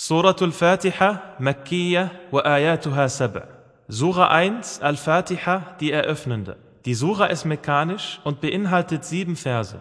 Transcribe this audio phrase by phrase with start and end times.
[0.00, 3.42] سورة الفاتحة مكية وآياتها سبع
[3.90, 6.56] Sura 1 Al-Fatiha, die eröffnende.
[6.84, 9.80] Die Sura ist mekanisch und beinhaltet sieben Verse.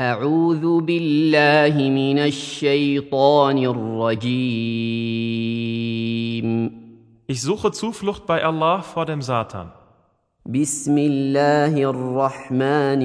[0.00, 4.28] أعوذ بالله من الشيطان الرجيم
[7.26, 9.72] Ich suche Zuflucht bei Allah vor dem Satan.
[10.46, 13.02] بسم الله الرحمن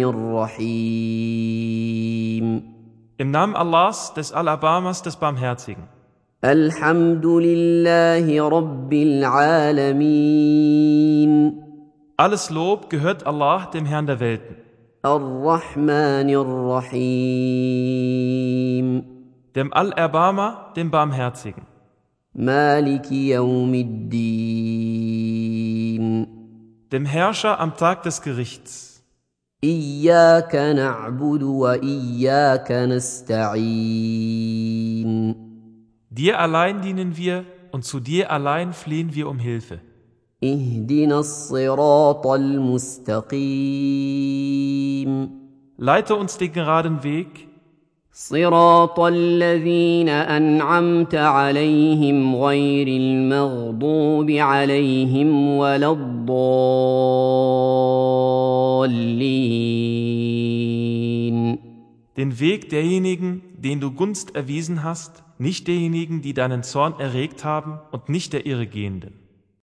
[0.53, 1.43] الرحيم
[3.17, 5.87] Im Namen Allahs, des Alabamas, des Barmherzigen.
[6.44, 10.48] الحمد لله رب العالمين
[12.16, 14.54] Alles Lob gehört Allah, dem Herrn der Welten.
[15.04, 16.30] الرحمن
[17.10, 19.02] الرحيم
[19.56, 21.62] Dem Allerbarmer, dem Barmherzigen.
[22.34, 25.18] مالك يوم الدين
[26.92, 29.02] Dem Herrscher am Tag des Gerichts.
[29.64, 34.47] اياك نعبد واياك نستعين
[36.17, 39.79] Dir allein dienen wir und zu dir allein fliehen wir um Hilfe.
[40.43, 43.13] اهدنا الصراط المستقيم
[45.77, 47.47] Leite uns den geraden Weg,
[48.11, 56.73] صراط الذين انعمت عليهم غير المغضوب عليهم ولا الضالين
[62.15, 67.78] den Weg derjenigen, den du Gunst erwiesen hast, nicht derjenigen, die deinen Zorn erregt haben
[67.90, 69.27] und nicht der Irregehenden.